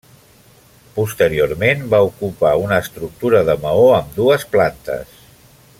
Posteriorment, 0.95 1.83
va 1.91 1.99
ocupar 2.07 2.55
una 2.63 2.79
estructura 2.85 3.43
de 3.51 3.57
maó 3.67 3.87
amb 3.99 4.19
dues 4.21 4.49
plantes. 4.57 5.17